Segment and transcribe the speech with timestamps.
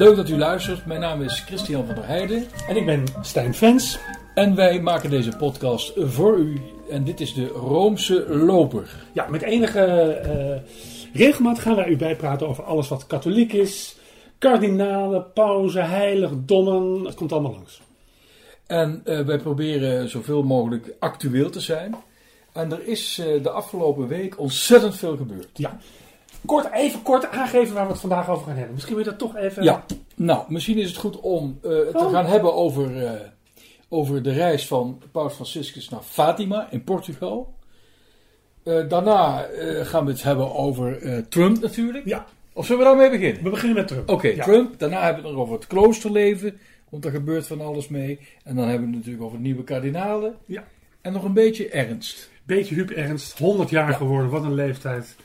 [0.00, 0.86] Leuk dat u luistert.
[0.86, 2.46] Mijn naam is Christian van der Heijden.
[2.68, 3.98] En ik ben Stijn Vens.
[4.34, 6.60] En wij maken deze podcast voor u.
[6.90, 9.06] En dit is de Roomse Loper.
[9.12, 13.96] Ja, met enige uh, regelmaat gaan wij u bijpraten over alles wat katholiek is.
[14.38, 17.04] Kardinalen, pauzen, heiligdommen.
[17.04, 17.80] Het komt allemaal langs.
[18.66, 21.94] En uh, wij proberen zoveel mogelijk actueel te zijn.
[22.52, 25.48] En er is uh, de afgelopen week ontzettend veel gebeurd.
[25.54, 25.78] Ja.
[26.46, 28.74] Kort, even kort aangeven waar we het vandaag over gaan hebben.
[28.74, 29.62] Misschien wil je dat toch even...
[29.62, 29.84] Ja,
[30.16, 32.06] nou, misschien is het goed om uh, het oh.
[32.06, 33.10] te gaan hebben over, uh,
[33.88, 37.54] over de reis van Paus Franciscus naar Fatima in Portugal.
[38.64, 39.46] Uh, daarna
[39.82, 42.06] gaan we het hebben over Trump natuurlijk.
[42.06, 42.26] Ja.
[42.52, 43.42] Of zullen we daarmee beginnen?
[43.42, 44.02] We beginnen met Trump.
[44.02, 44.44] Oké, okay, ja.
[44.44, 44.78] Trump.
[44.78, 46.58] Daarna hebben we het nog over het kloosterleven.
[46.88, 48.18] Want er gebeurt van alles mee.
[48.44, 50.34] En dan hebben we het natuurlijk over nieuwe kardinalen.
[50.46, 50.64] Ja.
[51.00, 52.30] En nog een beetje ernst.
[52.42, 53.38] Beetje Huub Ernst.
[53.38, 53.96] 100 jaar ja.
[53.96, 54.30] geworden.
[54.30, 55.16] Wat een leeftijd.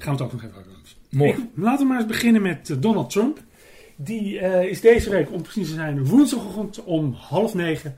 [0.00, 0.70] Gaan we het ook nog even over
[1.10, 1.30] Mooi.
[1.30, 3.38] Ik, laten we maar eens beginnen met Donald Trump.
[3.96, 7.96] Die uh, is deze week, om precies te zijn, woensdagochtend om half negen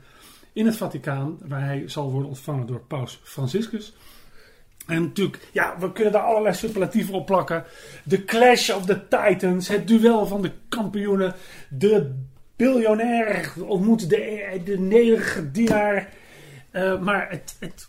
[0.53, 1.37] in het Vaticaan.
[1.47, 3.93] Waar hij zal worden ontvangen door Paus Franciscus.
[4.87, 7.63] En natuurlijk, ja, we kunnen daar allerlei superlatieven op plakken.
[8.03, 11.35] De Clash of the Titans, het duel van de kampioenen.
[11.69, 12.13] De
[12.55, 16.13] biljonair ontmoet de, de nederige dienaar.
[16.71, 17.87] Uh, maar het, het,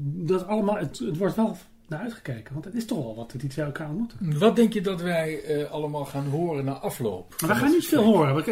[0.00, 1.56] dat allemaal, het, het wordt wel
[1.88, 2.52] naar uitgekeken.
[2.52, 4.38] Want het is toch wel wat die twee elkaar ontmoeten.
[4.38, 7.34] Wat denk je dat wij uh, allemaal gaan horen na afloop?
[7.40, 8.44] Maar we gaan niet veel horen.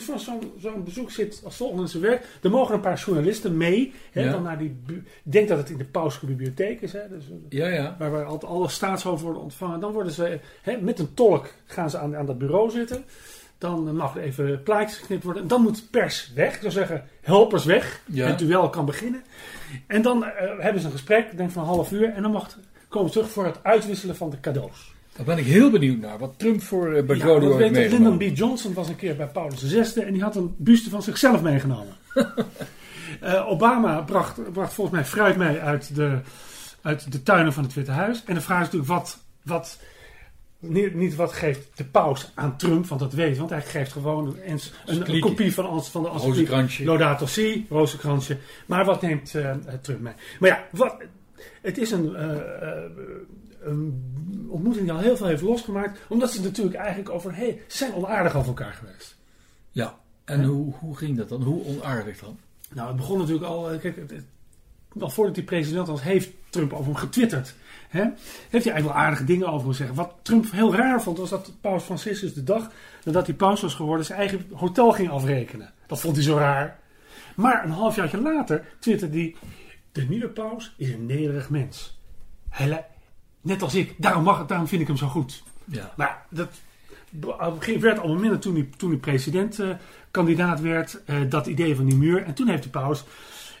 [0.00, 2.26] Zo'n zo zo'n bezoek zit als volgende in zijn werk.
[2.42, 3.92] Er mogen een paar journalisten mee.
[4.12, 4.32] Hè, ja.
[4.32, 6.92] dan naar die ik denk dat het in de Pauselijke bibliotheek is.
[6.92, 7.96] Hè, dus, ja, ja.
[7.98, 9.80] Waar, waar altijd alle staatshoofden worden ontvangen.
[9.80, 13.04] Dan worden ze hè, met een tolk gaan ze aan, aan dat bureau zitten.
[13.58, 15.42] Dan mag er even plaatjes geknipt worden.
[15.42, 16.54] En dan moet pers weg.
[16.54, 18.00] Ik zou zeggen, helpers weg.
[18.04, 18.26] Ja.
[18.26, 19.22] Het duel kan beginnen.
[19.86, 20.28] En dan uh,
[20.58, 22.08] hebben ze een gesprek, denk van een half uur.
[22.08, 24.94] En dan mag, komen we terug voor het uitwisselen van de cadeaus.
[25.16, 26.18] Daar ben ik heel benieuwd naar.
[26.18, 27.90] Wat Trump voor uh, bij ja, heeft meegenomen.
[27.90, 28.36] Lyndon B.
[28.36, 30.00] Johnson was een keer bij Paulus VI.
[30.00, 31.94] En die had een buste van zichzelf meegenomen.
[33.22, 36.18] uh, Obama bracht, bracht volgens mij fruit mee uit de,
[36.82, 38.22] uit de tuinen van het Witte Huis.
[38.26, 39.18] En de vraag is natuurlijk wat...
[39.42, 39.78] wat
[40.58, 44.26] niet, niet, wat geeft de paus aan Trump, want dat weet want hij geeft gewoon
[44.26, 48.38] een, een, een kopie van, van de encycliek Laudato Si, rozenkransje.
[48.66, 50.12] Maar wat neemt uh, Trump mee?
[50.40, 50.96] Maar ja, wat,
[51.62, 52.36] het is een, uh,
[53.60, 54.14] een,
[54.48, 57.94] ontmoeting die al heel veel heeft losgemaakt, omdat ze natuurlijk eigenlijk over, hey, ze zijn
[57.94, 59.16] onaardig over elkaar geweest.
[59.70, 61.42] Ja, en hoe, hoe ging dat dan?
[61.42, 62.38] Hoe onaardig dan?
[62.74, 64.24] Nou, het begon natuurlijk al, kijk, het,
[65.00, 67.54] al voordat hij president was, heeft Trump over hem getwitterd.
[67.88, 68.00] He?
[68.00, 69.96] Heeft hij eigenlijk wel aardige dingen over zeggen.
[69.96, 72.70] Wat Trump heel raar vond, was dat Paus Franciscus de dag
[73.04, 75.72] nadat hij paus was geworden, zijn eigen hotel ging afrekenen.
[75.86, 76.78] Dat vond hij zo raar.
[77.36, 79.34] Maar een halfjaartje later twitterde hij:
[79.92, 81.98] De nieuwe paus is een nederig mens.
[82.48, 82.86] Hij,
[83.40, 85.42] net als ik, daarom, mag, daarom vind ik hem zo goed.
[85.64, 85.92] Ja.
[85.96, 86.48] Maar dat
[87.80, 91.00] werd allemaal minder toen hij, toen hij presidentkandidaat uh, werd.
[91.06, 92.22] Uh, dat idee van die muur.
[92.22, 93.04] En toen heeft de paus,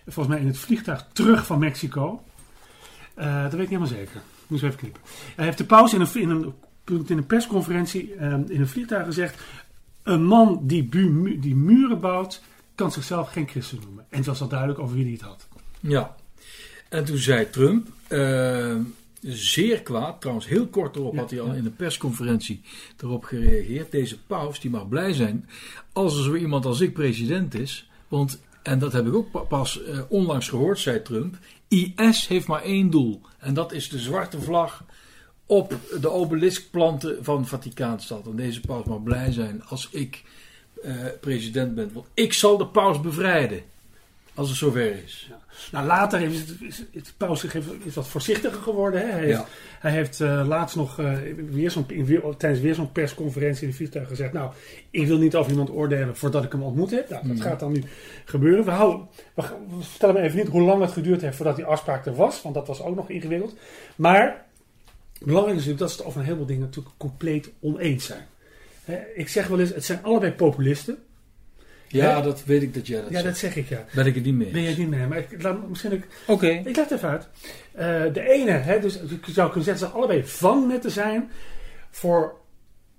[0.06, 2.22] volgens mij in het vliegtuig terug van Mexico.
[3.18, 4.22] Uh, dat weet ik niet helemaal zeker.
[4.46, 5.00] Moet even knippen.
[5.36, 6.54] Hij heeft de paus in een, in een,
[7.06, 9.42] in een persconferentie in een vliegtuig gezegd:
[10.02, 12.42] Een man die, bu, die muren bouwt,
[12.74, 14.04] kan zichzelf geen christen noemen.
[14.08, 15.48] En het was al duidelijk over wie hij het had.
[15.80, 16.16] Ja.
[16.88, 17.88] En toen zei Trump.
[18.08, 18.76] Uh,
[19.32, 21.54] zeer kwaad, trouwens heel kort erop ja, had hij al ja.
[21.54, 22.60] in de persconferentie
[23.00, 23.90] erop gereageerd.
[23.90, 25.48] Deze paus die mag blij zijn
[25.92, 27.90] als er zo iemand als ik president is.
[28.08, 31.38] Want, en dat heb ik ook pas uh, onlangs gehoord, zei Trump.
[31.68, 33.20] IS heeft maar één doel.
[33.38, 34.84] En dat is de zwarte vlag
[35.46, 38.26] op de obeliskplanten van Vaticaanstad.
[38.26, 40.22] En deze paus mag blij zijn als ik
[40.84, 41.90] uh, president ben.
[41.92, 43.62] Want ik zal de paus bevrijden.
[44.36, 45.26] Als het zover is.
[45.30, 45.38] Ja.
[45.72, 47.44] Nou, later is, het, is, het paus
[47.84, 49.00] is wat voorzichtiger geworden.
[49.00, 49.06] Hè?
[49.06, 49.36] Hij, ja.
[49.36, 49.48] heeft,
[49.80, 51.18] hij heeft uh, laatst nog uh,
[51.50, 51.86] weer zo'n,
[52.36, 54.32] tijdens weer zo'n persconferentie in de vliegtuig gezegd...
[54.32, 54.52] Nou,
[54.90, 57.10] ik wil niet over iemand oordelen voordat ik hem ontmoet heb.
[57.10, 57.42] Nou, dat mm.
[57.42, 57.82] gaat dan nu
[58.24, 58.64] gebeuren.
[58.64, 61.64] We, houden, we, we vertellen me even niet hoe lang het geduurd heeft voordat die
[61.64, 62.42] afspraak er was.
[62.42, 63.54] Want dat was ook nog ingewikkeld.
[63.96, 64.44] Maar
[65.18, 68.26] belangrijk is natuurlijk dat ze het over een heleboel dingen natuurlijk compleet oneens zijn.
[68.84, 68.98] Hè?
[69.14, 70.98] Ik zeg wel eens, het zijn allebei populisten.
[71.88, 73.24] Ja, dat weet ik dat jij dat Ja, zegt.
[73.24, 73.84] dat zeg ik ja.
[73.94, 76.02] Ben ik het niet mee Ben je het niet mee Maar ik laat misschien ook...
[76.26, 76.46] Oké.
[76.46, 77.28] Ik laat het even uit.
[77.74, 81.30] Uh, de ene, hè, dus je zou kunnen zeggen, ze allebei vangnetten zijn
[81.90, 82.34] voor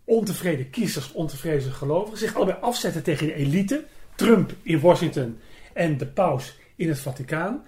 [0.04, 2.18] ontevreden kiezers, ontevreden gelovigen.
[2.18, 3.84] Zich allebei afzetten tegen de elite.
[4.16, 5.38] Trump in Washington
[5.74, 7.64] en de paus in het Vaticaan.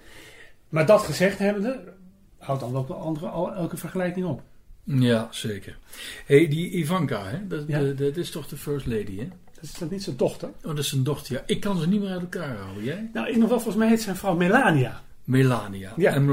[0.68, 1.92] Maar dat gezegd hebbende,
[2.38, 4.42] houdt dan ook wel andere, elke vergelijking op.
[4.84, 5.78] Ja, zeker.
[6.26, 7.46] hey, die Ivanka, hè?
[7.46, 7.78] Dat, ja.
[7.78, 9.28] de, de, dat is toch de first lady, hè?
[9.60, 10.48] Dat is dat niet zijn dochter?
[10.48, 11.42] Oh, dat is zijn dochter, ja.
[11.46, 13.10] Ik kan ze niet meer uit elkaar houden, jij?
[13.12, 15.02] Nou, in ieder geval, volgens mij heet zijn vrouw Melania.
[15.24, 15.92] Melania.
[15.96, 16.12] Ja.
[16.14, 16.24] En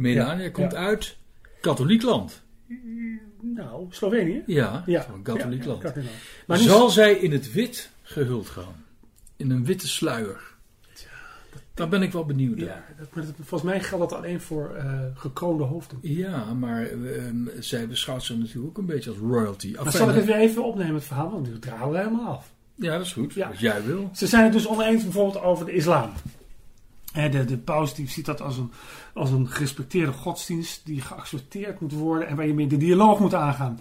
[0.00, 0.50] Melania ja.
[0.50, 0.78] komt ja.
[0.78, 1.16] uit
[1.60, 2.42] katholiek land.
[3.40, 4.42] Nou, Slovenië?
[4.46, 5.06] Ja, Ja.
[5.10, 5.82] zo'n katholiek land.
[5.82, 6.10] katholiek.
[6.46, 8.84] Maar Zal zij in het wit gehuld gaan?
[9.36, 10.50] In een witte sluier?
[11.74, 12.66] Daar ben ik wel benieuwd naar.
[12.66, 15.98] Ja, dat, maar volgens mij geldt dat alleen voor eh, gekroonde hoofden.
[16.02, 19.74] Ja, maar ehm, zij beschouwt zich natuurlijk ook een beetje als royalty.
[19.78, 22.52] Enfin, zal ik het weer even opnemen, het verhaal, want nu dralen we helemaal af.
[22.80, 23.34] Ja, dat is goed.
[23.34, 23.48] Ja.
[23.48, 24.10] Wat jij wil.
[24.14, 26.10] Ze zijn het dus oneens bijvoorbeeld over de islam.
[27.12, 28.72] De, de paus die ziet dat als een,
[29.14, 33.34] als een gerespecteerde godsdienst die geaccepteerd moet worden en waar je mee de dialoog moet
[33.34, 33.80] aangaan.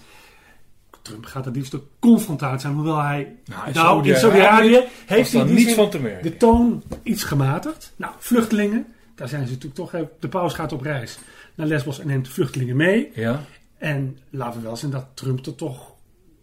[1.01, 3.35] Trump gaat het liefst de confrontatie zijn, hoewel hij.
[3.45, 6.31] Nou, in nou, in Saudi-Arabië heeft hij niets van te merken.
[6.31, 7.93] de toon iets gematigd.
[7.95, 8.85] Nou, vluchtelingen,
[9.15, 9.91] daar zijn ze natuurlijk toch.
[10.19, 11.19] De paus gaat op reis
[11.55, 13.11] naar Lesbos en neemt de vluchtelingen mee.
[13.13, 13.41] Ja,
[13.77, 15.91] En laten we wel zien dat Trump er toch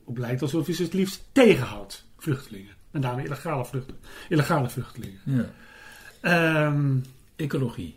[0.05, 2.75] op lijkt alsof hij ze het liefst tegenhoudt, vluchtelingen.
[2.90, 3.90] Met name illegale, vlucht,
[4.28, 5.20] illegale vluchtelingen.
[5.25, 5.44] ja.
[6.20, 6.96] Ehm,
[7.37, 7.94] Ecologie.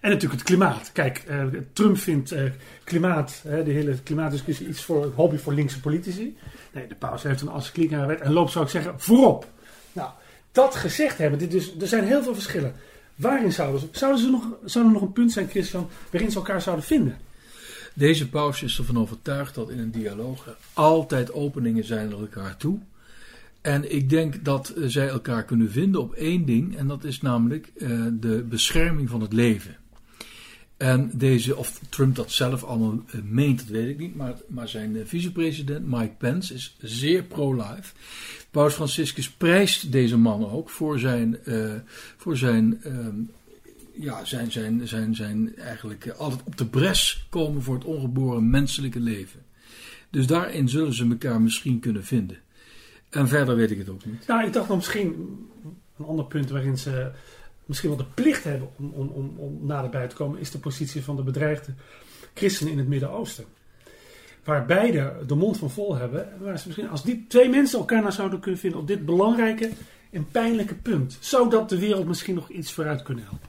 [0.00, 0.90] en natuurlijk het klimaat.
[0.92, 2.42] Kijk, eh, Trump vindt eh,
[2.84, 6.36] klimaat, hè, de hele klimaatdiscussie, iets voor een hobby voor linkse politici.
[6.72, 9.46] Nee, de paus heeft een encycliek wet en loopt, zou ik zeggen, voorop.
[9.92, 10.10] Nou,
[10.52, 12.74] dat gezegd hebben, dit dus, er zijn heel veel verschillen.
[13.14, 16.36] Waarin zouden ze, zouden ze nog, zou er nog een punt zijn, Christian, waarin ze
[16.36, 17.18] elkaar zouden vinden?
[17.94, 22.56] Deze paus is ervan overtuigd dat in een dialoog er altijd openingen zijn naar elkaar
[22.56, 22.78] toe.
[23.60, 27.20] En ik denk dat eh, zij elkaar kunnen vinden op één ding, en dat is
[27.20, 29.76] namelijk eh, de bescherming van het leven.
[30.76, 34.68] En deze, of Trump dat zelf allemaal eh, meent, dat weet ik niet, maar, maar
[34.68, 37.94] zijn vicepresident Mike Pence is zeer pro-life.
[38.50, 41.38] Paus Franciscus prijst deze man ook voor zijn,
[42.16, 43.20] voor zijn ehm,
[43.98, 49.00] ja, zijn, zijn, zijn, zijn eigenlijk altijd op de bres komen voor het ongeboren menselijke
[49.00, 49.40] leven.
[50.10, 52.38] Dus daarin zullen ze elkaar misschien kunnen vinden.
[53.10, 54.26] En verder weet ik het ook niet.
[54.26, 55.38] Nou, ik dacht nog misschien
[55.98, 57.10] een ander punt waarin ze
[57.64, 61.04] misschien wel de plicht hebben om, om, om, om naderbij te komen, is de positie
[61.04, 61.72] van de bedreigde
[62.34, 63.44] christenen in het Midden-Oosten.
[64.44, 66.28] Waar beide de mond van vol hebben.
[66.40, 69.70] Waar ze misschien, als die twee mensen elkaar nou zouden kunnen vinden op dit belangrijke
[70.10, 73.48] en pijnlijke punt, zou dat de wereld misschien nog iets vooruit kunnen helpen.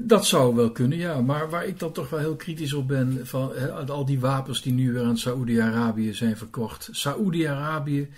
[0.00, 1.20] Dat zou wel kunnen, ja.
[1.20, 3.52] Maar waar ik dan toch wel heel kritisch op ben, van
[3.88, 6.88] al die wapens die nu weer aan Saoedi-Arabië zijn verkocht.
[6.92, 8.08] Saoedi-Arabië,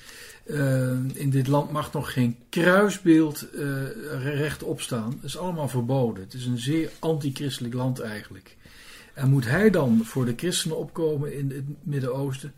[0.44, 5.11] eh, in dit land mag nog geen kruisbeeld eh, rechtop staan.
[5.11, 6.25] Dat is allemaal verboden.
[6.25, 8.56] Het is een zeer anti-christelijk land eigenlijk.
[9.14, 12.52] En moet hij dan voor de christenen opkomen in het Midden-Oosten?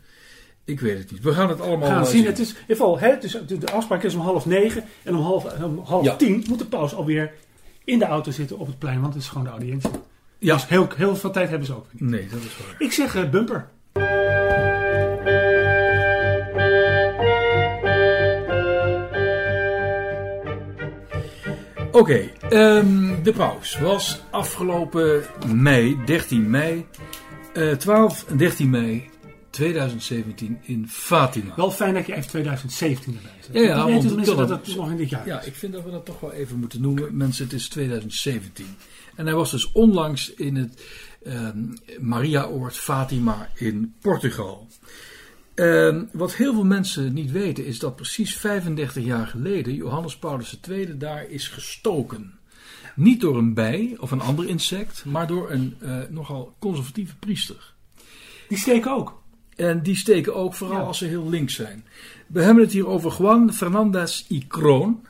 [0.65, 1.23] Ik weet het niet.
[1.23, 2.25] We gaan het allemaal gaan zien.
[2.25, 4.83] Het is, in ieder geval, hè, dus de, de afspraak is om half negen.
[5.03, 6.15] En om half, om half Ja.
[6.15, 7.33] tien moet de paus alweer
[7.87, 9.01] in de auto zitten op het plein.
[9.01, 9.89] Want het is gewoon de audiëntie.
[10.39, 10.53] Ja.
[10.53, 12.01] Dus heel, heel veel tijd hebben ze ook niet.
[12.09, 12.75] Nee, dat is waar.
[12.77, 13.69] Ik zeg eh, bumper.
[21.91, 26.85] Oké, ehm, de paus was afgelopen mei, 13 mei,
[27.53, 29.09] eh 12 en 13 mei
[29.57, 31.55] 2017 in Fatima.
[31.55, 33.53] Wel fijn dat je even 2017 erbij zet.
[33.55, 35.45] Ja, ja, want dat het- nog in dit jaar Ja, is.
[35.45, 37.17] ik vind dat we dat toch wel even moeten noemen.
[37.17, 38.65] Mensen, het is 2017.
[39.15, 40.81] En hij was dus onlangs in het
[41.23, 41.57] ehm
[41.99, 44.67] Mariaoord Fatima in Portugal.
[45.55, 50.59] Ehm, wat heel veel mensen niet weten is dat precies 35 jaar geleden Johannes Paulus
[50.69, 52.39] II daar is gestoken.
[52.95, 57.73] Niet door een bij of een ander insect, maar door een eh, nogal conservatieve priester.
[58.47, 59.21] Die steken ook.
[59.57, 60.83] En die steken ook, vooral Ja.
[60.83, 61.85] als ze heel links zijn.
[62.27, 65.05] We hebben het hier over Juan Fernandez y Kroon.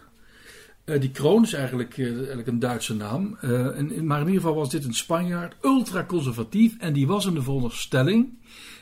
[0.84, 3.38] Eh, die Kroon is eigenlijk, eh, eigenlijk een Duitse naam.
[3.42, 6.76] Eh, en, maar in ieder geval was dit een Spanjaard, ultra-conservatief.
[6.78, 8.28] En die was in de veronderstelling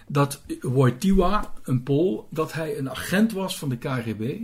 [0.08, 4.38] dat Wojtyła, een Pool, dat hij een agent was van de KGB.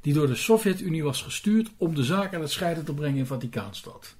[0.00, 3.26] Die door de Sovjet-Unie was gestuurd om de zaak aan het scheiden te brengen in
[3.26, 4.16] Vaticaanstad.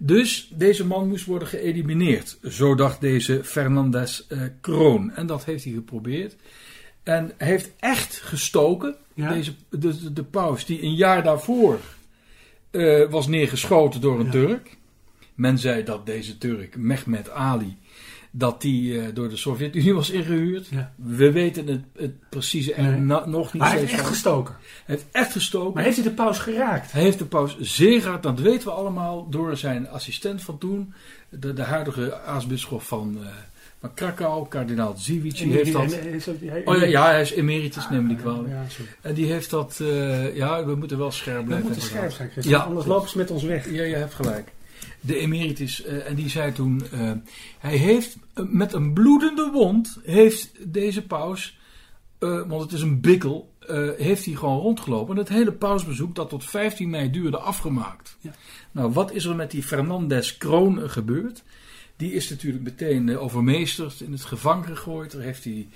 [0.00, 2.38] Dus deze man moest worden geëlimineerd.
[2.42, 5.10] Zo dacht deze Fernandez eh, Kroon.
[5.10, 6.36] En dat heeft hij geprobeerd.
[7.02, 8.96] En heeft echt gestoken.
[9.14, 9.32] Ja.
[9.32, 11.78] Deze, de, de, de paus die een jaar daarvoor
[12.70, 14.30] eh, was neergeschoten door een Ja.
[14.30, 14.76] Turk.
[15.34, 17.76] Men zei dat deze Turk, Mehmet Ali,
[18.30, 20.66] dat die eh, door de Sovjet-Unie was ingehuurd.
[20.66, 20.92] Ja.
[20.96, 23.00] We weten het, het precieze Nee.
[23.00, 24.54] na- nog niet Maar hij heeft echt gestoken.
[24.84, 25.74] Hij heeft echt gestoken.
[25.74, 26.92] Maar heeft hij de paus geraakt?
[26.92, 30.92] Hij heeft de paus zeer gehad, dat weten we allemaal, door zijn assistent van toen,
[31.28, 33.18] de, de huidige aartsbisschop van,
[33.80, 35.92] van Krakau, kardinaal Ziewicz, die heeft dat...
[35.92, 38.48] En- en- en- hij- Oh ja, ja, hij is emeritus, neem me niet kwalijk.
[38.48, 38.64] Ja.
[39.00, 41.66] En die heeft dat, eh, ja, we moeten wel scherp We blijven.
[41.68, 42.12] moeten inderdaad.
[42.12, 43.70] scherp zijn, anders lopen ze met ons weg.
[43.70, 44.52] Ja, je hebt gelijk.
[45.00, 47.12] De emeritus, eh, en die zei toen, eh,
[47.58, 51.56] hij heeft eh, met een bloedende wond, heeft deze paus,
[52.18, 53.52] want het is een bikkel,
[53.96, 55.14] heeft hij gewoon rondgelopen.
[55.14, 58.16] En het hele pausbezoek, dat tot 15 mei duurde, afgemaakt.
[58.20, 58.34] Ja.
[58.72, 61.44] Nou, wat is er met die Fernandez Kroon gebeurd?
[61.96, 65.12] die is natuurlijk meteen overmeesterd, in het gevangen gegooid.
[65.12, 65.68] Daar heeft hij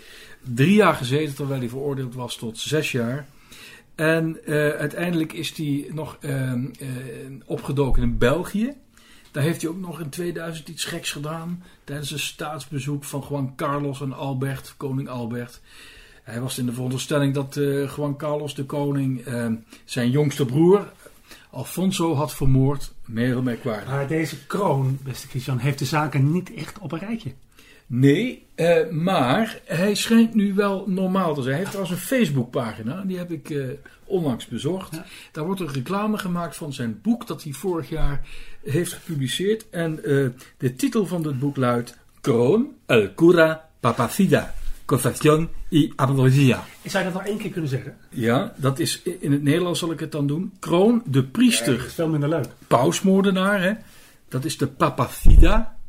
[0.55, 3.27] drie jaar gezeten, terwijl hij veroordeeld was tot zes jaar.
[3.95, 4.41] En
[4.79, 6.59] uiteindelijk is hij nog eh, eh,
[7.45, 8.75] opgedoken in België.
[9.33, 11.63] Daar heeft hij ook nog in 2000 iets geks gedaan.
[11.85, 15.61] Tijdens een staatsbezoek van Juan Carlos en Albert, koning Albert.
[16.23, 19.47] Hij was in de veronderstelling dat eh, Juan Carlos, de koning, eh,
[19.85, 20.93] zijn jongste broer,
[21.51, 22.93] Alfonso, had vermoord.
[23.05, 23.89] Meer merkwaardig.
[23.89, 27.33] Maar deze kroon, beste Christian, heeft de zaken niet echt op een rijtje.
[27.95, 31.55] Nee, eh, maar hij schijnt nu wel normaal te zijn.
[31.55, 33.65] Hij heeft trouwens een Facebookpagina, die heb ik eh,
[34.05, 34.95] onlangs bezocht.
[34.95, 35.05] Ja.
[35.33, 38.21] Daar wordt er reclame gemaakt van zijn boek dat hij vorig jaar
[38.65, 39.71] heeft gepubliceerd.
[39.71, 46.65] En eh, de titel van het boek luidt Kroon, El Cura Papacida, Confession y Apologia.
[46.85, 47.97] Zou je dat nog één keer kunnen zeggen?
[48.09, 50.53] Ja, dat is in het Nederlands zal ik het dan doen.
[50.59, 52.47] Kroon, de priester, Dat is veel minder leuk.
[52.67, 53.73] pausmoordenaar, hè?
[54.29, 55.81] dat is de papacida.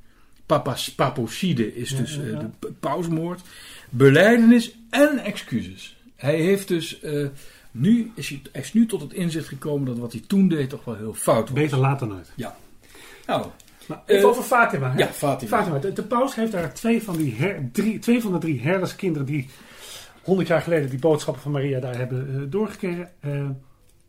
[0.45, 3.41] Papas, papocide is dus eh, de pausmoord.
[3.89, 5.97] Beleidenis en excuses.
[6.15, 7.27] Hij heeft dus eh,
[7.71, 10.69] nu, is hij, hij is nu tot het inzicht gekomen dat wat hij toen deed
[10.69, 11.59] toch wel heel fout was.
[11.59, 12.31] Beter laat dan nooit.
[12.35, 12.55] Ja.
[13.27, 13.45] Nou,
[13.87, 14.91] Maar even Eh, over Fatima.
[14.91, 14.97] Hè?
[14.97, 15.57] ja, Fatima.
[15.57, 15.77] Fatima.
[15.77, 19.27] De, de paus heeft daar twee van, die her- drie, twee van de drie herderskinderen
[19.27, 19.49] die
[20.21, 23.09] 100 jaar geleden die boodschappen van Maria daar hebben eh, doorgekregen.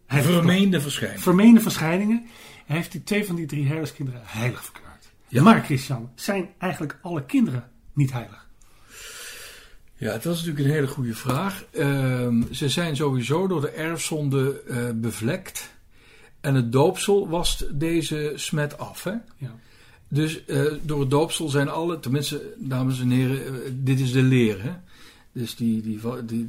[0.08, 1.22] vermeende verschijning.
[1.22, 2.26] vermeende verschijningen.
[2.66, 4.93] Hij heeft die twee van die drie herderskinderen heilig verklaard.
[5.28, 5.42] Ja.
[5.42, 8.44] Maar Christian, zijn eigenlijk alle kinderen niet heilig?
[9.96, 11.64] Ja, dat is natuurlijk een hele goede vraag.
[11.70, 15.74] Ehm, ze zijn sowieso door de erfzonde eh, bevlekt.
[16.40, 19.04] En het doopsel wast deze smet af.
[19.04, 19.10] Hè?
[19.36, 19.54] Ja.
[20.08, 24.22] Dus eh, door het doopsel zijn alle, tenminste, dames en heren, eh, dit is de
[24.22, 24.62] leer.
[24.62, 24.72] Hè?
[25.32, 26.46] Dus, die, die, die,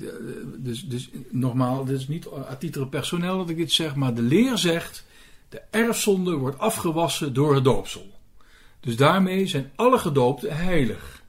[0.58, 4.22] dus, dus normaal, dit is niet a titre personeel dat ik dit zeg, maar de
[4.22, 5.06] leer zegt:
[5.50, 8.15] de erfzonde wordt afgewassen door het doopsel.
[8.86, 11.24] Dus daarmee zijn alle gedoopten heilig.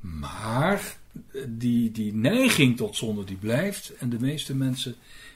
[0.00, 0.96] Maar
[1.32, 3.94] eh, die, die neiging tot zonde die blijft.
[3.98, 4.94] En de meeste mensen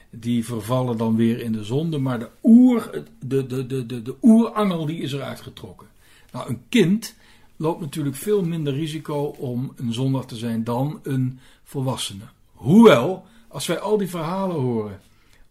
[0.09, 1.97] die vervallen dan weer in de zonde.
[1.97, 5.87] Maar de, oer, de, de, de, de, de oerangel die is eruit getrokken.
[6.31, 7.15] Nou, een kind
[7.55, 12.23] loopt natuurlijk veel minder risico om een zondag te zijn dan een volwassene.
[12.53, 14.99] Hoewel, als wij al die verhalen horen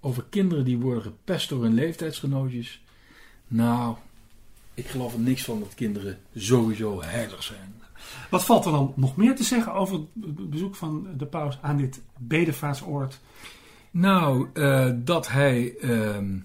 [0.01, 2.81] over kinderen die worden gepest door hun leeftijdsgenootjes.
[3.49, 3.97] Nou,
[4.81, 7.75] ik geloof er niks van dat kinderen sowieso heilig zijn.
[8.31, 11.59] Wat valt er dan nog meer te zeggen over het be- bezoek van de paus
[11.63, 13.21] aan dit bedevaartsoord?
[13.91, 15.75] Nou, eh, dat hij.
[15.81, 16.39] ehm,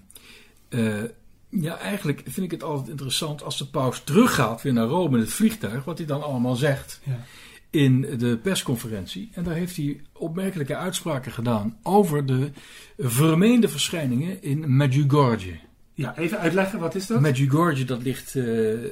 [0.68, 1.02] eh,
[1.48, 5.22] ja, eigenlijk vind ik het altijd interessant als de paus teruggaat weer naar Rome in
[5.22, 7.24] het vliegtuig, wat hij dan allemaal zegt Ja.
[7.70, 9.30] in de persconferentie.
[9.32, 12.50] En daar heeft hij opmerkelijke uitspraken gedaan over de
[12.98, 15.58] vermeende verschijningen in Medjugorje.
[15.96, 17.20] Ja, even uitleggen, wat is dat?
[17.20, 18.44] Medjugorje, dat ligt eh,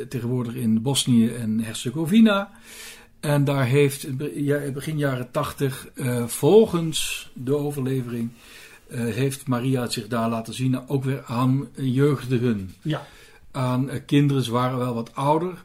[0.08, 2.50] tegenwoordig in Bosnië en Herzegovina.
[3.20, 4.16] En daar heeft
[4.72, 5.88] begin jaren tachtig,
[6.26, 8.30] volgens de overlevering,
[8.88, 10.88] eh, heeft Maria het zich daar laten zien.
[10.88, 13.06] Ook weer aan jeugdigen, Ja,
[13.50, 15.64] aan kinderen, ze waren wel wat ouder.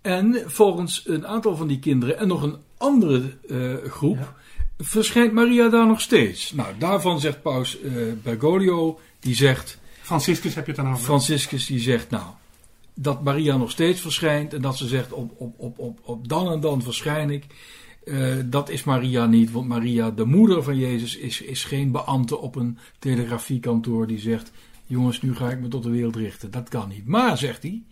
[0.00, 3.22] En volgens een aantal van die kinderen en nog een andere
[3.88, 4.34] groep Ja.
[4.78, 6.52] verschijnt Maria daar nog steeds.
[6.52, 7.78] Nou, daarvan zegt paus
[8.22, 9.79] Bergoglio, die zegt...
[10.10, 11.04] Franciscus heb je het dan over.
[11.04, 12.24] Franciscus die zegt, nou,
[12.94, 16.52] dat Maria nog steeds verschijnt en dat ze zegt, op, op, op, op, op dan
[16.52, 17.44] en dan verschijn ik.
[18.04, 22.38] Eh, dat is Maria niet, want Maria, de moeder van Jezus, is, is geen beambte
[22.38, 24.52] op een telegrafiekantoor die zegt,
[24.86, 26.50] jongens, nu ga ik me tot de wereld richten.
[26.50, 27.06] Dat kan niet.
[27.06, 27.82] Maar, zegt hij,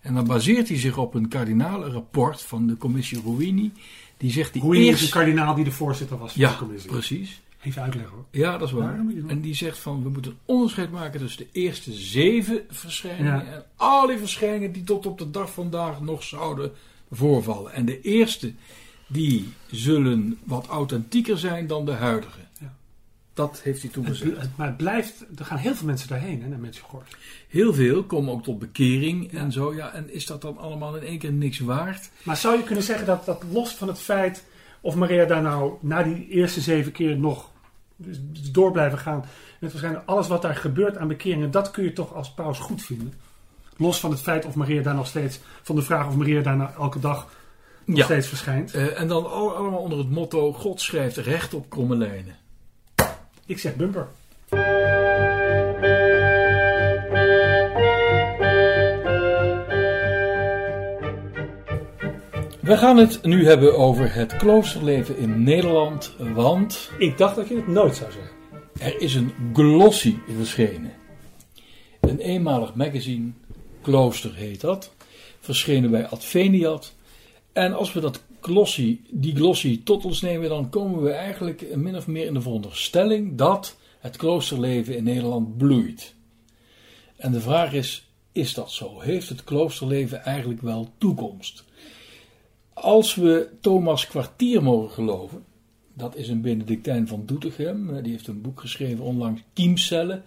[0.00, 3.72] en dan baseert hij zich op een kardinalenrapport van de commissie Ruini,
[4.16, 5.02] die zegt die is eerst...
[5.02, 6.90] een kardinaal die de voorzitter was van Ja, de commissie?
[6.90, 7.40] precies.
[7.62, 8.24] Even uitleggen hoor.
[8.30, 8.96] Ja, dat is waar.
[9.14, 13.32] Ja, en die zegt van we moeten een onderscheid maken tussen de eerste zeven verschijningen
[13.34, 13.52] Ja.
[13.52, 16.72] en al die verschijningen die tot op de dag vandaag nog zouden
[17.10, 17.72] voorvallen.
[17.72, 18.52] En de eerste
[19.06, 22.38] die zullen wat authentieker zijn dan de huidige.
[22.60, 22.74] Ja.
[23.34, 24.40] Dat heeft hij toen Het, gezegd.
[24.40, 27.06] het- maar het blijft, er gaan heel veel mensen daarheen, hè, naar Medjugorje.
[27.48, 29.74] Heel veel komen ook tot bekering en zo.
[29.74, 32.10] Ja, en is dat dan allemaal in één keer niks waard?
[32.22, 34.44] Maar zou je kunnen zeggen dat, dat los van het feit
[34.80, 37.50] of Maria daar nou na die eerste zeven keer nog
[38.52, 39.24] door blijven gaan.
[39.60, 42.82] Met waarschijnlijk alles wat daar gebeurt aan bekeringen, dat kun je toch als paus goed
[42.82, 43.12] vinden.
[43.76, 46.56] Los van het feit of Maria daar nog steeds, van de vraag of Maria daar
[46.56, 47.28] nou elke dag
[47.84, 48.04] nog Ja.
[48.04, 48.74] steeds verschijnt.
[48.74, 52.36] Eh, en dan al- allemaal onder het motto: God schrijft recht op kromme lijnen.
[53.46, 54.06] Ik zeg bumper.
[62.68, 67.56] We gaan het nu hebben over het kloosterleven in Nederland, want Ik dacht dat je
[67.56, 68.32] het nooit zou zeggen.
[68.80, 70.92] er is een glossy verschenen.
[72.00, 73.30] Een eenmalig magazine,
[73.82, 74.92] Klooster heet dat,
[75.40, 76.94] verschenen bij Adveniat.
[77.52, 81.96] En als we dat glossie, die glossie tot ons nemen, dan komen we eigenlijk min
[81.96, 86.14] of meer in de veronderstelling dat het kloosterleven in Nederland bloeit.
[87.16, 89.00] En de vraag is, is dat zo?
[89.00, 91.66] Heeft het kloosterleven eigenlijk wel toekomst?
[92.80, 95.44] Als we Thomas Kwartier mogen geloven,
[95.94, 100.22] dat is een Benedictijn van Doetinchem, die heeft een boek geschreven onlangs, Kiemcellen,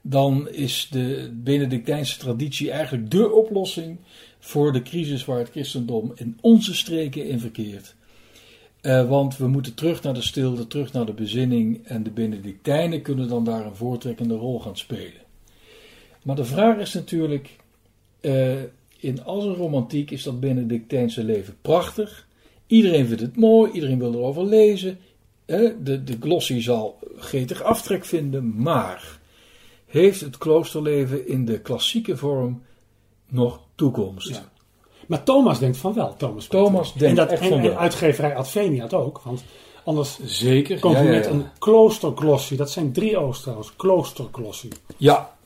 [0.00, 3.98] dan is de Benedictijnse traditie eigenlijk dé oplossing
[4.38, 7.94] voor de crisis waar het christendom in onze streken in verkeert.
[8.82, 13.02] Uh, want we moeten terug naar de stilte, terug naar de bezinning en de Benedictijnen
[13.02, 15.20] kunnen dan daar een voortrekkende rol gaan spelen.
[16.22, 17.56] Maar de vraag is natuurlijk,
[18.20, 18.54] uh,
[19.02, 22.26] in al zijn romantiek is dat Benedictijnse leven prachtig.
[22.66, 24.98] Iedereen vindt het mooi, iedereen wil erover lezen.
[25.46, 29.18] De, de glossie zal getig aftrek vinden, maar
[29.86, 32.62] heeft het kloosterleven in de klassieke vorm
[33.28, 34.28] nog toekomst?
[34.28, 34.50] Ja.
[35.06, 36.16] Maar Thomas denkt van wel.
[36.16, 37.76] Thomas, Thomas denkt en dat, echt en, van en wel.
[37.76, 39.20] uitgeverij Adveniat ook.
[39.24, 39.44] Want
[39.84, 40.80] anders Zeker.
[40.80, 42.56] komt ja, met een kloosterglossie.
[42.56, 43.76] Dat zijn drie O's trouwens.
[43.76, 44.72] Kloosterglossie.
[44.96, 45.36] Ja.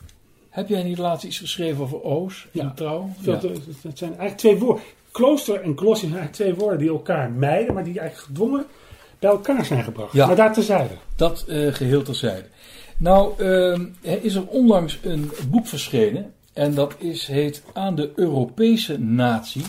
[0.56, 2.72] Heb jij niet laatst iets geschreven over Oos in Ja.
[2.74, 3.10] Trouw?
[3.18, 3.42] Dat,
[3.82, 4.82] dat zijn eigenlijk twee woorden.
[5.10, 7.74] Klooster en glossie zijn eigenlijk twee woorden die elkaar mijden.
[7.74, 8.66] Maar die eigenlijk gedwongen
[9.18, 10.12] bij elkaar zijn gebracht.
[10.12, 10.26] Ja.
[10.26, 10.94] Maar daar tezijde.
[11.16, 12.48] Dat eh, geheel terzijde.
[12.96, 16.32] Nou, ehm, er is er onlangs een boek verschenen.
[16.52, 19.64] En dat is, heet Aan de Europese Natie.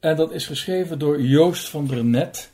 [0.00, 2.50] En dat is geschreven door Joost van der Net.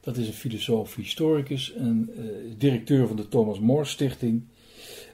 [0.00, 2.24] Dat is een filosoof, historicus en eh,
[2.58, 4.44] directeur van de Thomas More Stichting.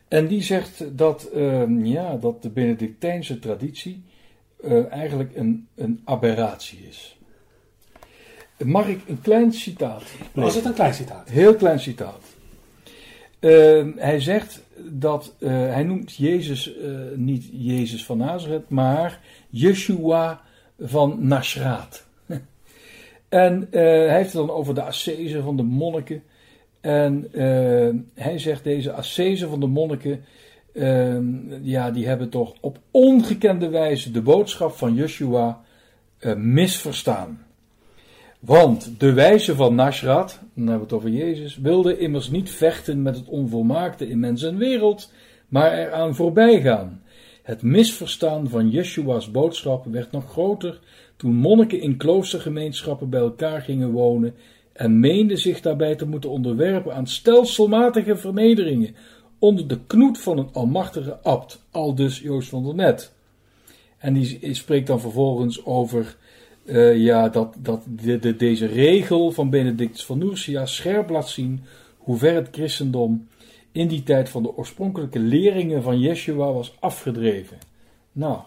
[0.09, 4.03] En die zegt dat, ehm, ja, dat de Benedictijnse traditie
[4.63, 7.19] eh, eigenlijk een, een aberratie is.
[8.65, 10.03] Mag ik een klein citaat?
[10.33, 11.29] Was het een klein citaat?
[11.29, 12.25] Heel klein citaat.
[13.39, 20.41] Eh, hij zegt dat eh, hij noemt Jezus eh, niet Jezus van Nazareth, maar Yeshua
[20.81, 22.07] van Nashraat.
[23.29, 26.23] en eh, hij heeft het dan over de ascese van de monniken.
[26.81, 30.25] En eh, hij zegt deze ascese van de monniken,
[30.73, 31.17] eh,
[31.63, 35.61] ja, die hebben toch op ongekende wijze de boodschap van Yeshua
[36.19, 37.47] eh, misverstaan.
[38.41, 43.03] Want de wijze van Nashrat, dan hebben we het over Jezus, wilde immers niet vechten
[43.03, 45.13] met het onvolmaakte in mens en wereld,
[45.49, 47.03] maar eraan voorbij gaan.
[47.43, 50.81] Het misverstaan van Yeshua's boodschap werd nog groter
[51.17, 54.35] toen monniken in kloostergemeenschappen bij elkaar gingen wonen
[54.79, 58.95] en meenden zich daarbij te moeten onderwerpen aan stelselmatige vernederingen
[59.39, 63.13] onder de knoet van een almachtige abt, aldus Joost van der Net.
[63.99, 66.17] En die spreekt dan vervolgens over
[66.65, 71.65] eh, ja, dat, dat de, de- deze regel van Benedictus van Nursia scherp laat zien
[71.99, 73.29] hoe ver het christendom
[73.73, 77.59] in die tijd van de oorspronkelijke leringen van Yeshua was afgedreven.
[78.13, 78.39] Nou,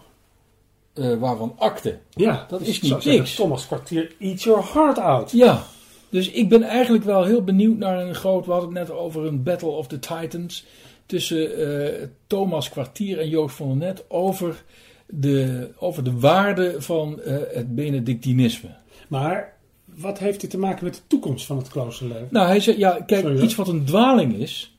[0.94, 1.98] eh, waarvan akte.
[2.10, 3.34] Ja, Dat dus is niet niks.
[3.34, 5.30] Thomas Kwartier, eat your heart out.
[5.30, 5.64] Ja,
[6.12, 8.46] dus ik ben eigenlijk wel heel benieuwd naar een groot.
[8.46, 10.64] We hadden het net over een Battle of the Titans.
[11.06, 14.04] Tussen eh, Thomas Kwartier en Joost van der Net.
[14.08, 14.62] Over
[15.06, 18.68] de, over de waarde van eh, het Benedictinisme.
[19.08, 22.28] Maar wat heeft dit te maken met de toekomst van het kloosterleven?
[22.30, 24.76] Nou, hij zegt, ja, kijk, Sorry, iets wat een dwaling is,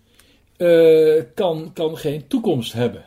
[0.58, 3.04] eh, kan, kan geen toekomst hebben.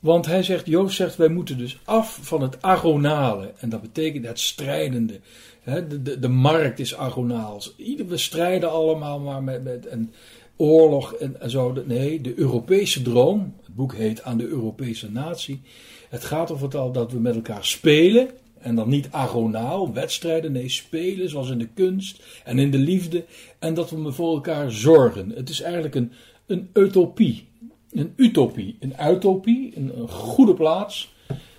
[0.00, 3.52] Want hij zegt, Joost zegt, wij moeten dus af van het agonale.
[3.58, 5.20] En dat betekent het strijdende.
[5.64, 7.62] De, de, de markt is agonaal.
[8.06, 10.12] We strijden allemaal maar met, met een
[10.56, 11.82] oorlog en, en zo.
[11.86, 15.60] Nee, de Europese droom, het boek heet Aan de Europese Natie.
[16.08, 18.28] Het gaat over het al dat we met elkaar spelen.
[18.58, 23.24] En dan niet agonaal, wedstrijden, nee, spelen zoals in de kunst en in de liefde.
[23.58, 25.30] En dat we voor elkaar zorgen.
[25.30, 26.12] Het is eigenlijk een,
[26.46, 27.49] een utopie.
[27.90, 28.76] Een utopie.
[28.80, 31.14] Een utopie, een, een goede plaats,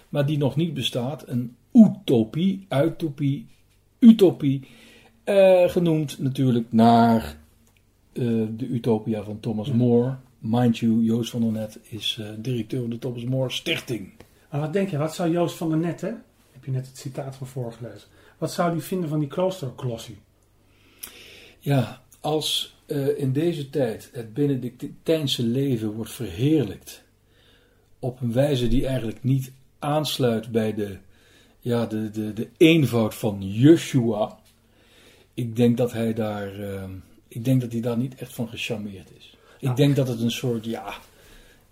[0.10, 1.28] maar die nog niet bestaat.
[1.28, 3.48] Een utopie, utopie,
[4.00, 4.68] utopie.
[5.24, 7.38] eh, genoemd natuurlijk naar
[8.14, 8.24] eh,
[8.58, 10.16] de Utopia van Thomas More.
[10.40, 14.12] Mind you, Joost van der Net is eh, directeur van de Thomas More Stichting.
[14.52, 16.12] Maar wat denk je, wat zou Joost van der Net, hè?
[16.52, 18.08] Heb je net het citaat van voorgelezen.
[18.38, 20.18] Wat zou hij vinden van die kloosterglossie?
[21.60, 27.04] Ja, als eh, in deze tijd het Benedictijnse leven wordt verheerlijkt
[28.00, 30.98] op een wijze die eigenlijk niet aansluit bij de,
[31.60, 34.40] ja, de, de, de eenvoud van Yeshua,
[35.34, 36.84] ik denk dat hij daar, eh,
[37.28, 39.38] ik denk dat hij daar niet echt van gecharmeerd is.
[39.58, 39.76] Ik Nou.
[39.76, 40.94] denk dat het een soort, ja,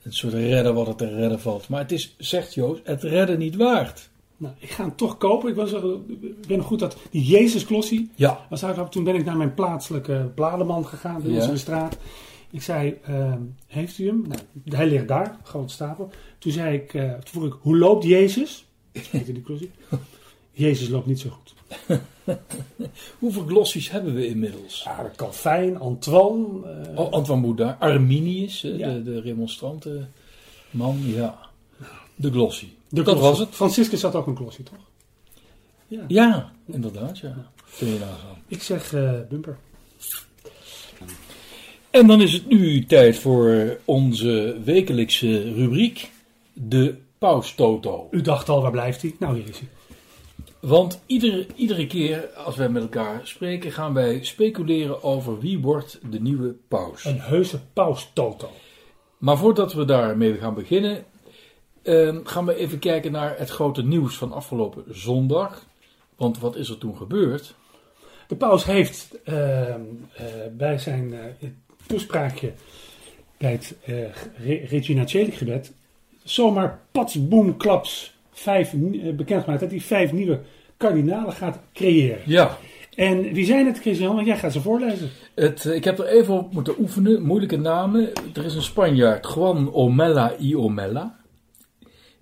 [0.03, 1.67] een soort redden wat het te redden valt.
[1.67, 4.09] Maar het is, zegt Joost, het redden niet waard.
[4.39, 5.49] Nou, ik ga hem toch kopen.
[5.49, 8.91] Ik, was, er- ik weet nog goed dat die Jezus-glossie Ja, was uitgebracht.
[8.93, 11.41] Toen ben ik naar mijn plaatselijke blademan gegaan Ja.
[11.43, 11.97] in de straat.
[12.51, 14.23] Ik zei, ehm, heeft u hem?
[14.27, 16.09] Nou, hij ligt daar, groot stapel.
[16.37, 18.65] Toen zei ik, eh, toen vroeg ik, hoe loopt Jezus?
[19.11, 19.69] Die glossy.
[20.51, 21.53] Jezus loopt niet zo goed.
[23.19, 24.81] Hoeveel glossies hebben we inmiddels?
[24.83, 26.45] Ja, Calvijn, Antoine.
[26.93, 28.93] eh, Oh, Antoine Boudin, Arminius, Ja.
[28.93, 30.07] de, de remonstrante
[30.71, 31.37] man, ja.
[32.15, 32.67] De glossy.
[32.89, 33.49] De dat was het.
[33.51, 34.79] Franciscus had ook een glossy, toch?
[35.87, 36.03] Ja.
[36.07, 37.51] Ja, inderdaad, ja.
[37.77, 38.43] Kun je nagaan.
[38.47, 39.57] Ik zeg eh, bumper.
[41.89, 46.11] En dan is het nu tijd voor onze wekelijkse rubriek,
[46.53, 48.07] de Paustoto.
[48.11, 49.15] U dacht al, waar blijft hij?
[49.19, 49.67] Nou, hier is hij.
[50.59, 55.99] Want iedere, iedere keer als wij met elkaar spreken, gaan wij speculeren over wie wordt
[56.09, 57.05] de nieuwe paus.
[57.05, 58.49] Een heuse paus Toto.
[59.17, 61.05] Maar voordat we daarmee gaan beginnen,
[61.89, 65.65] ehm, gaan we even kijken naar het grote nieuws van afgelopen zondag.
[66.15, 67.55] Want wat is er toen gebeurd?
[68.27, 69.81] De paus heeft ehm,
[70.13, 70.25] eh,
[70.57, 71.49] bij zijn eh,
[71.87, 72.51] toespraakje
[73.37, 73.75] bij het
[74.37, 75.71] Re- Regina Coeli gebed
[76.23, 78.73] zomaar pats, boem, klaps vijf,
[79.15, 80.39] bekendgemaakt dat hij vijf nieuwe
[80.77, 82.21] kardinalen gaat creëren.
[82.25, 82.57] Ja,
[82.95, 84.15] En wie zijn het, Christian?
[84.15, 85.09] Want jij gaat ze voorlezen.
[85.35, 87.21] het, ik heb er even op moeten oefenen.
[87.21, 88.11] Moeilijke namen.
[88.33, 91.18] Er is een Spanjaard, Juan Omella y Omella.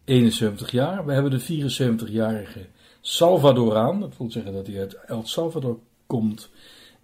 [0.08, 1.06] 71 jaar.
[1.06, 2.66] We hebben de 74-jarige
[3.02, 4.00] Salvadoraan.
[4.00, 6.50] Dat wil zeggen dat hij uit El Salvador komt.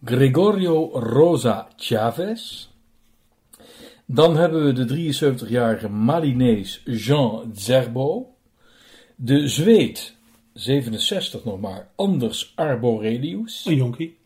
[0.04, 2.68] Gregorio Rosa Chavez.
[4.06, 5.13] Dan hebben we de
[5.48, 8.36] 73-jarige Malinees Jean Zerbo.
[9.16, 10.16] De Zweed,
[10.54, 13.66] 67 nog maar, Anders Arborelius.
[13.66, 14.18] Een jonkie.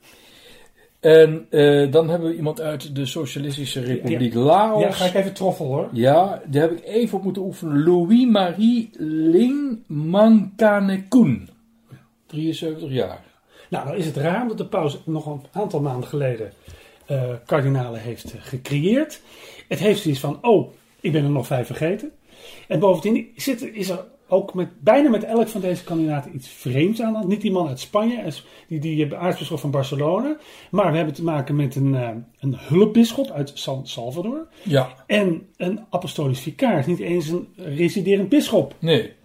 [1.00, 4.82] En eh, dan hebben we iemand uit de Socialistische Republiek Laos.
[4.82, 5.90] Ja, ga ik even troffel hoor.
[5.92, 7.84] Ja, daar heb ik even op moeten oefenen.
[7.84, 11.50] Louis-Marie Ling Mankanekun.
[12.26, 13.24] 73 jaar.
[13.70, 16.52] Nou, dan is het raar dat de paus nog een aantal maanden geleden
[17.06, 19.22] eh, kardinalen heeft gecreëerd.
[19.68, 22.12] Het heeft zoiets van, oh, ik ben er nog vijf vergeten.
[22.68, 27.02] En bovendien zit, is er ook met, bijna met elk van deze kandidaten iets vreemds
[27.02, 27.12] aan.
[27.12, 27.30] de hand.
[27.30, 28.34] Niet die man uit Spanje,
[28.68, 30.38] die, die aartsbisschop van Barcelona.
[30.72, 32.10] Maar we hebben te maken met een, eh,
[32.40, 34.48] een hulpbisschop uit San Salvador.
[34.64, 38.76] Ja, En een apostolisch vicaris, niet eens een residerend bisschop.
[38.80, 39.16] nee.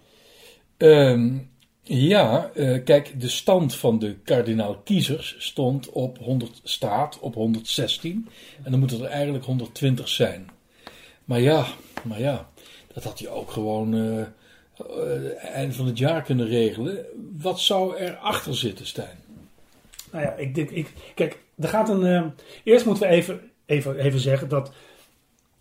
[0.77, 1.37] Ehm,
[1.83, 8.27] ja, eh, kijk, de stand van de kardinaal kiezers stond op 100, staat op 116.
[8.63, 10.49] En dan moeten er eigenlijk 120 zijn.
[11.25, 11.65] Maar ja,
[12.03, 12.49] maar ja,
[12.93, 14.23] dat had hij ook gewoon eh
[14.89, 17.05] eh, einde van het jaar kunnen regelen.
[17.41, 19.17] Wat zou er achter zitten, Stijn?
[20.11, 22.05] Nou ja, ik denk, ik, kijk, er gaat een.
[22.05, 22.23] eh,
[22.63, 24.71] eerst moeten we even, even, even zeggen dat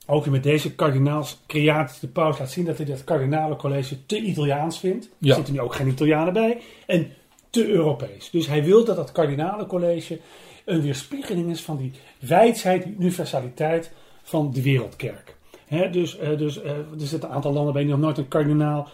[0.06, 5.08] ook met deze kardinaalscreatie de paus laat zien dat hij dat kardinalencollege te Italiaans vindt.
[5.18, 5.28] Ja.
[5.28, 6.60] Er zitten nu ook geen Italianen bij.
[6.86, 7.12] En
[7.50, 8.30] te Europees.
[8.30, 10.18] Dus hij wil dat dat kardinalencollege
[10.64, 13.90] een weerspiegeling is van die wijsheid, die universaliteit
[14.22, 15.36] van de wereldkerk.
[15.66, 18.88] Hè, dus eh, dus er zitten een aantal landen bij die nog nooit een kardinaal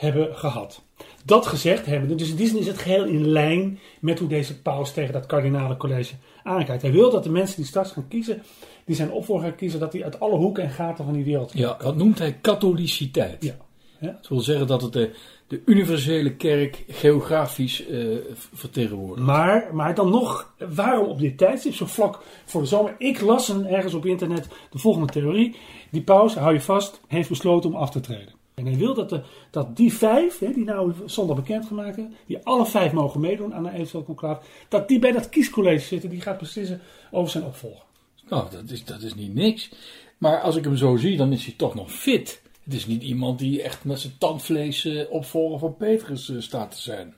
[0.00, 0.82] hebben gehad.
[1.24, 4.60] Dat gezegd hebben, dus in die zin is het geheel in lijn met hoe deze
[4.60, 6.82] paus tegen dat kardinalencollege aankijkt.
[6.82, 8.42] Hij wil dat de mensen die straks gaan kiezen,
[8.84, 11.52] die zijn opvolger gaan kiezen, dat die uit alle hoeken en gaten van die wereld
[11.54, 13.44] Ja, dat noemt hij katholiciteit.
[13.44, 13.56] Ja.
[14.00, 14.12] Ja.
[14.12, 15.10] Dat wil zeggen dat het de,
[15.46, 19.26] de universele kerk geografisch eh, vertegenwoordigt.
[19.26, 22.94] Maar, maar dan nog, waarom op dit tijdstip, zo vlak voor de zomer?
[22.98, 25.56] Ik las een, ergens op internet de volgende theorie.
[25.90, 28.39] Die paus, hou je vast, heeft besloten om af te treden.
[28.60, 29.20] En hij wil dat, de,
[29.50, 33.66] dat die vijf, hè, die nou zondag bekendgemaakt hebben, die alle vijf mogen meedoen aan
[33.66, 37.82] een eventueel conclave, dat die bij dat kiescollege zitten, die gaat beslissen over zijn opvolger.
[38.28, 39.70] Nou, dat is, dat is niet niks.
[40.18, 42.42] Maar als ik hem zo zie, dan is hij toch nog fit.
[42.64, 46.70] Het is niet iemand die echt met zijn tandvlees eh, opvolger van Petrus eh, staat
[46.70, 47.14] te zijn.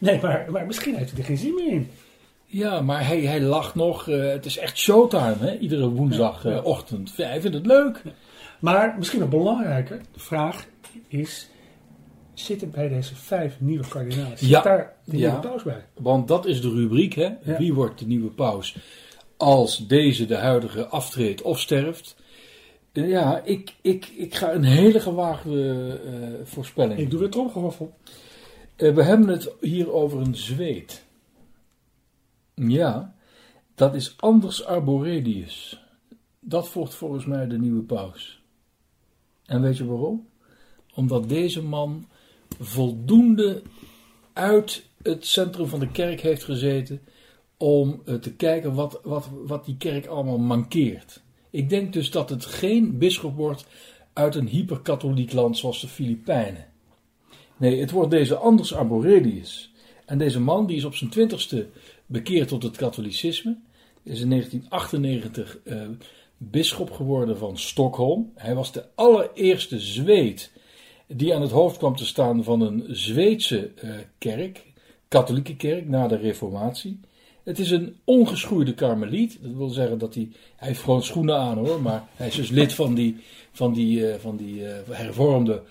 [0.00, 1.90] Nee, maar, maar misschien heeft hij er geen zin meer in.
[2.46, 4.08] Ja, maar hij, hij lacht nog.
[4.08, 5.58] eh, het is echt showtime, hè?
[5.58, 7.16] Iedere woensdagochtend.
[7.16, 8.02] Hij vindt het leuk.
[8.62, 10.66] Maar misschien nog belangrijker, de vraag
[11.08, 11.48] is,
[12.34, 14.62] zitten bij deze vijf nieuwe kardinalen, zit Ja.
[14.62, 15.26] daar de Ja.
[15.26, 15.84] nieuwe paus bij?
[15.94, 17.30] Want dat is de rubriek, hè?
[17.42, 17.58] Ja.
[17.58, 18.76] Wie wordt de nieuwe paus
[19.36, 22.16] als deze de huidige aftreedt of sterft?
[22.92, 27.00] Eh, Ja, ik, ik, ik ga een hele gewaagde eh, voorspelling.
[27.00, 27.94] Ik doe weer tromgeroffel.
[28.76, 31.04] Eh, we hebben het hier over een zweet.
[32.54, 33.14] Ja,
[33.74, 35.84] dat is Anders Arborelius.
[36.40, 38.41] Dat wordt volgens mij de nieuwe paus.
[39.52, 40.26] En weet je waarom?
[40.94, 42.08] Omdat deze man
[42.60, 43.62] voldoende
[44.32, 47.00] uit het centrum van de kerk heeft gezeten
[47.56, 51.22] om eh, te kijken wat, wat, wat die kerk allemaal mankeert.
[51.50, 53.66] Ik denk dus dat het geen bisschop wordt
[54.12, 56.66] uit een hyperkatholiek land zoals de Filipijnen.
[57.56, 59.72] Nee, het wordt deze Anders Arborelius.
[60.06, 61.68] En deze man die is op zijn twintigste
[62.06, 63.56] bekeerd tot het katholicisme.
[64.02, 65.88] Is in 1998 eh
[66.50, 68.32] bisschop geworden van Stockholm.
[68.34, 70.52] Hij was de allereerste Zweed
[71.06, 74.64] die aan het hoofd kwam te staan van een Zweedse eh, kerk,
[75.08, 77.00] katholieke kerk, na de reformatie.
[77.42, 79.38] Het is een ongeschoeide karmeliet.
[79.42, 82.50] Dat wil zeggen dat hij, hij heeft gewoon schoenen aan hoor, maar hij is dus
[82.50, 83.16] lid van die,
[83.52, 85.62] van die, eh, van die eh, hervormde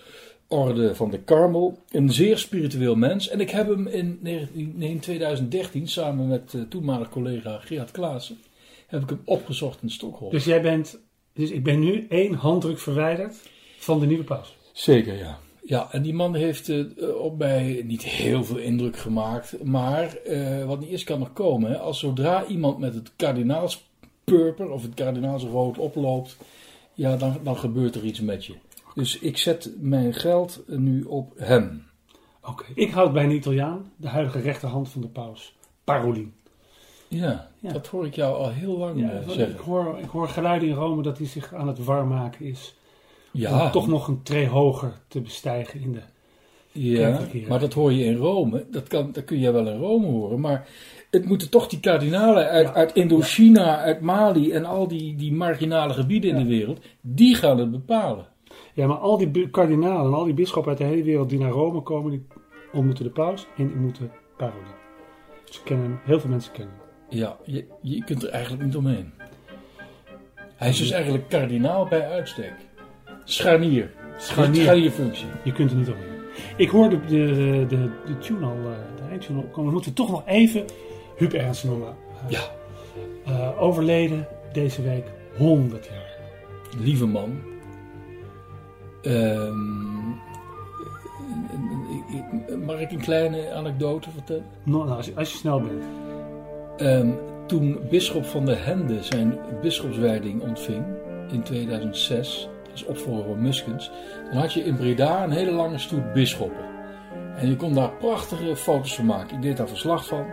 [0.51, 1.77] orde van de Karmel.
[1.91, 3.29] Een zeer spiritueel mens.
[3.29, 8.37] En ik heb hem in, 19 in 2013 samen met uh, toenmalig collega Gerard Klaassen,
[8.91, 10.31] heb ik hem opgezocht in Stockholm.
[10.31, 10.99] Dus jij bent,
[11.33, 14.57] dus ik ben nu één handdruk verwijderd van de nieuwe paus.
[14.73, 15.39] Zeker, ja.
[15.63, 19.63] Ja, en die man heeft uh, op mij niet heel veel indruk gemaakt.
[19.63, 21.71] Maar uh, wat niet is, kan nog komen.
[21.71, 21.77] Hè.
[21.77, 26.37] Als zodra iemand met het kardinaalspurper of het kardinaalsrood oploopt,
[26.93, 28.55] ja, dan, dan gebeurt er iets met je.
[28.93, 31.83] Dus ik zet mijn geld nu op hem.
[32.41, 32.71] Oké, okay.
[32.75, 36.33] ik houd bij een Italiaan, de huidige rechterhand van de paus, Parolin.
[37.13, 39.49] Ja, ja, dat hoor ik jou al heel lang ja, zeggen.
[39.49, 42.75] Ik hoor, ik hoor geluiden in Rome dat hij zich aan het warm maken is.
[43.31, 43.65] Ja.
[43.65, 46.01] Om toch nog een tree hoger te bestijgen in de
[46.71, 48.65] Ja, maar dat hoor je in Rome.
[48.71, 50.39] Dat, kan, dat kun je wel in Rome horen.
[50.39, 50.67] Maar
[51.09, 52.73] het moeten toch die kardinalen uit, ja.
[52.73, 57.57] uit Indochina, uit Mali en al die, die marginale gebieden in de wereld, die gaan
[57.57, 58.25] het bepalen.
[58.73, 61.51] Ja, maar al die kardinalen en al die bisschoppen uit de hele wereld die naar
[61.51, 62.25] Rome komen, die
[62.73, 64.79] ontmoeten de paus en die ontmoeten Paroli.
[65.45, 69.13] Ze kennen heel veel mensen kennen Ja, je, je kunt er eigenlijk niet omheen.
[70.55, 72.53] Hij is dus eigenlijk kardinaal bij uitstek.
[73.23, 73.91] Scharnier.
[74.17, 74.61] Scharnier.
[74.61, 75.27] Scharnierfunctie.
[75.43, 76.19] Je kunt er niet omheen.
[76.57, 78.55] Ik hoorde de, de, de, de tune al,
[78.95, 79.65] de eindtune al komen.
[79.65, 80.65] We moeten toch nog even
[81.17, 81.95] Huub Ernst noemen.
[82.23, 82.41] Uh, ja.
[83.27, 85.05] Uh, overleden deze week
[85.37, 86.17] 100 jaar.
[86.79, 87.41] Lieve man.
[89.01, 90.19] Um,
[92.65, 94.45] mag ik een kleine anekdote vertellen?
[94.63, 95.83] Nou, nou als, je, als, je, snel bent.
[96.81, 100.85] Um, toen bisschop van de Hende zijn bisschopswijding ontving
[101.31, 103.91] in 2006 als opvolger van Muskens,
[104.31, 106.65] dan had je in Breda een hele lange stoet bisschoppen.
[107.35, 109.35] En je kon daar prachtige foto's van maken.
[109.35, 110.25] Ik deed daar verslag van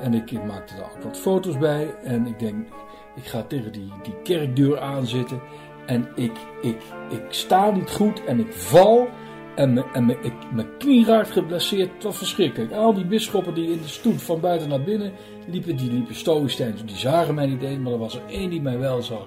[0.00, 1.94] en ik maakte daar ook wat foto's bij.
[2.02, 2.68] En ik denk,
[3.16, 5.40] ik ga tegen die, die kerkdeur aanzitten
[5.86, 6.76] en ik, ik,
[7.10, 9.08] ik sta niet goed en ik val.
[9.54, 11.90] En, me, en me, ik, mijn knie raakt geblesseerd.
[11.94, 12.72] Het was verschrikkelijk.
[12.72, 15.12] Al die bisschoppen die in de stoet van buiten naar binnen
[15.46, 16.84] liepen, die liepen stoïcijns.
[16.84, 19.26] Die zagen mij niet eens, maar er was er één die mij wel zag.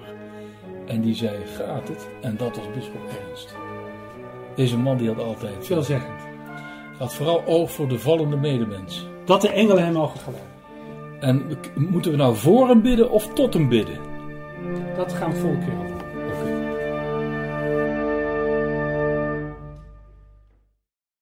[0.86, 2.08] En die zei, gaat het?
[2.20, 3.54] En dat was bischop Ernst.
[4.56, 5.66] Deze man die had altijd...
[5.66, 6.22] Veelzeggend.
[6.98, 9.06] Had vooral oog voor de vallende medemens.
[9.24, 10.52] Dat de engelen hem mogen gedaan.
[11.20, 13.98] En moeten we nou voor hem bidden of tot hem bidden?
[14.96, 15.93] Dat gaan we volgende keer over.